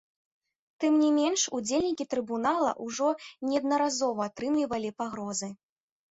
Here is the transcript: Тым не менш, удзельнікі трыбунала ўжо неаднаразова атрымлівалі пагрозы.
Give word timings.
Тым 0.83 0.93
не 1.01 1.09
менш, 1.17 1.41
удзельнікі 1.57 2.05
трыбунала 2.13 2.71
ўжо 2.85 3.09
неаднаразова 3.49 4.21
атрымлівалі 4.33 4.89
пагрозы. 5.03 5.51